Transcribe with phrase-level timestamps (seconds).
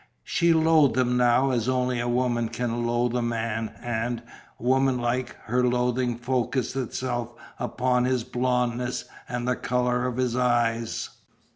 [0.23, 4.23] She loathed him now as only a woman can loathe a man and,
[4.57, 11.11] woman like, her loathing focussed itself upon his blondness and the colour of his eyes.